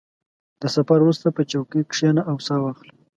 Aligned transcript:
•د 0.61 0.63
سفر 0.75 0.99
وروسته، 1.01 1.27
په 1.37 1.41
چوکۍ 1.51 1.81
کښېنه 1.91 2.21
او 2.29 2.35
سا 2.47 2.55
واخله. 2.63 2.93